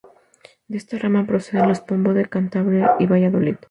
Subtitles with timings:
[0.67, 3.57] De esta rama proceden los Pombo de Cantabria y Valladolid.